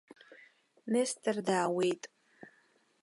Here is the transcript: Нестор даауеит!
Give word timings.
Нестор 0.91 1.35
даауеит! 1.47 2.03